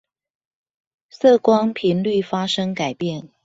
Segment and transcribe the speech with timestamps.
[1.11, 3.29] 色光頻率發生改變